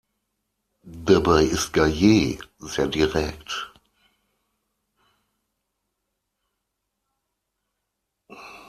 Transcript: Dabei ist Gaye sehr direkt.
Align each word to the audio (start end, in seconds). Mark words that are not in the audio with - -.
Dabei 0.83 1.43
ist 1.43 1.73
Gaye 1.73 2.39
sehr 2.57 2.87
direkt. 2.87 3.71